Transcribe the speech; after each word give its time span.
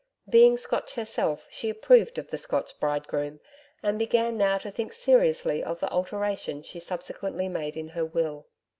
Being 0.27 0.57
Scotch 0.57 0.95
herself 0.95 1.45
she 1.51 1.69
approved 1.69 2.17
of 2.17 2.31
the 2.31 2.37
Scotch 2.39 2.79
bridegroom, 2.79 3.39
and 3.83 3.99
began 3.99 4.35
now 4.35 4.57
to 4.57 4.71
think 4.71 4.93
seriously 4.93 5.63
of 5.63 5.79
the 5.79 5.91
alteration 5.91 6.63
she 6.63 6.79
subsequently 6.79 7.47
made 7.47 7.77
in 7.77 7.89
her 7.89 8.05
will. 8.05 8.47